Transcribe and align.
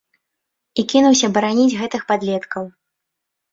І 0.81 0.85
кінуўся 0.93 1.29
бараніць 1.37 1.77
гэтых 1.83 2.09
падлеткаў. 2.15 2.63